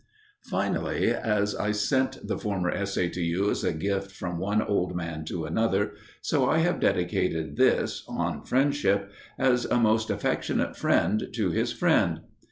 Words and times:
Finally, 0.49 1.11
as 1.13 1.55
I 1.55 1.71
sent 1.73 2.27
the 2.27 2.39
former 2.39 2.71
essay 2.71 3.07
to 3.09 3.21
you 3.21 3.51
as 3.51 3.63
a 3.63 3.71
gift 3.71 4.09
from 4.11 4.39
one 4.39 4.59
old 4.63 4.95
man 4.95 5.25
to 5.25 5.45
another, 5.45 5.91
so 6.23 6.49
I 6.49 6.57
have 6.57 6.79
dedicated 6.79 7.55
this 7.55 8.03
On 8.07 8.41
Friendship 8.43 9.11
as 9.37 9.65
a 9.65 9.77
most 9.77 10.09
affectionate 10.09 10.75
friend 10.75 11.27
to 11.33 11.51
his 11.51 11.71
friend. 11.71 12.21